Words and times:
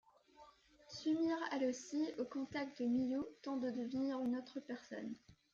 Sumire 0.87 1.37
elle 1.51 1.65
aussi, 1.69 2.09
au 2.17 2.25
contact 2.25 2.81
de 2.81 2.87
Miu, 2.87 3.21
tente 3.43 3.61
de 3.61 3.69
devenir 3.69 4.19
une 4.23 4.35
autre 4.35 4.59
personne. 4.59 5.13